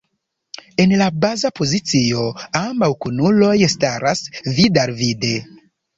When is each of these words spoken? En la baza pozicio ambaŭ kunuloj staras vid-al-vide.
En 0.85 0.93
la 1.01 1.09
baza 1.25 1.51
pozicio 1.59 2.25
ambaŭ 2.61 2.89
kunuloj 3.07 3.53
staras 3.75 4.25
vid-al-vide. 4.61 5.35